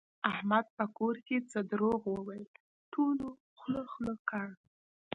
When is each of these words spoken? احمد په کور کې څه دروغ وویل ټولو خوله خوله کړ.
احمد 0.31 0.65
په 0.77 0.85
کور 0.97 1.15
کې 1.27 1.37
څه 1.51 1.59
دروغ 1.71 1.99
وویل 2.13 2.45
ټولو 2.93 3.27
خوله 3.59 3.83
خوله 3.91 4.15
کړ. 4.29 4.47